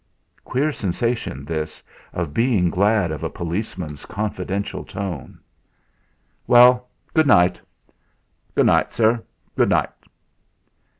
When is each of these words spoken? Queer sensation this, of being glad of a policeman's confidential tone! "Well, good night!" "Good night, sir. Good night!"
Queer 0.43 0.71
sensation 0.71 1.45
this, 1.45 1.83
of 2.11 2.33
being 2.33 2.71
glad 2.71 3.11
of 3.11 3.21
a 3.23 3.29
policeman's 3.29 4.03
confidential 4.07 4.83
tone! 4.83 5.37
"Well, 6.47 6.89
good 7.13 7.27
night!" 7.27 7.61
"Good 8.55 8.65
night, 8.65 8.91
sir. 8.93 9.21
Good 9.55 9.69
night!" 9.69 9.91